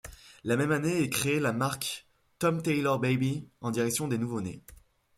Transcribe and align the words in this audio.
La 0.43 0.57
même 0.57 0.71
année 0.71 1.03
est 1.03 1.09
créée 1.11 1.39
la 1.39 1.53
marque 1.53 2.07
Tom 2.39 2.63
Tailor 2.63 2.97
Baby 2.97 3.47
en 3.61 3.69
direction 3.69 4.07
des 4.07 4.17
nouveau-nés. 4.17 4.63